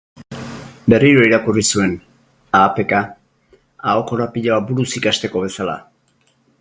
Berriro 0.93 1.25
irakurri 1.27 1.63
zuen, 1.75 1.93
ahapeka, 2.61 3.01
aho-korapiloa 3.93 4.59
buruz 4.71 4.89
ikasteko 5.03 5.45
bezala. 5.45 5.77